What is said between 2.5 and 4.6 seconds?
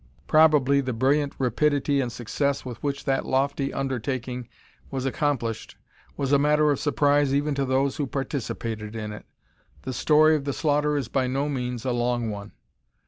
with which that lofty undertaking